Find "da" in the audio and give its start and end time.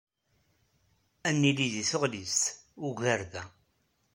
3.31-3.43